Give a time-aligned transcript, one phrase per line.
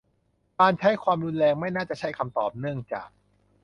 [0.59, 3.09] การใช้ความรุนแรงไม่น่าจะใช่คำตอบ เนื่องจาก